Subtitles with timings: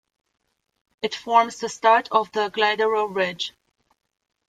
[1.03, 3.53] It forms the start of the Glyderau ridge.